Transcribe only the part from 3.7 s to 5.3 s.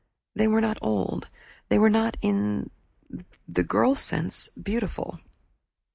sense, beautiful.